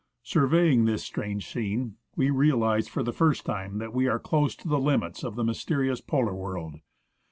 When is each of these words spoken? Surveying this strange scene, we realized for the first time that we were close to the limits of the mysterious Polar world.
Surveying 0.23 0.85
this 0.85 1.03
strange 1.03 1.47
scene, 1.47 1.95
we 2.15 2.31
realized 2.31 2.89
for 2.89 3.03
the 3.03 3.13
first 3.13 3.45
time 3.45 3.77
that 3.77 3.93
we 3.93 4.07
were 4.09 4.17
close 4.17 4.55
to 4.55 4.67
the 4.67 4.79
limits 4.79 5.23
of 5.23 5.35
the 5.35 5.43
mysterious 5.43 6.01
Polar 6.01 6.33
world. 6.33 6.79